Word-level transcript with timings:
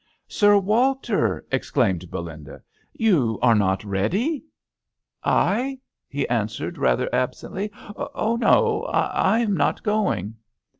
"Sir 0.27 0.57
Walter!" 0.57 1.45
exclaimed 1.51 2.09
Be 2.09 2.17
linda." 2.17 2.63
You 3.07 3.37
are 3.43 3.53
not 3.53 3.83
ready?"" 3.83 4.43
I?" 5.23 5.77
he 6.07 6.27
answered, 6.27 6.79
rather 6.79 7.07
ab 7.13 7.33
sently. 7.33 7.69
.0h, 7.93 8.39
no; 8.39 8.85
I 8.91 9.37
am 9.37 9.55
not 9.55 9.83
going.' 9.83 10.37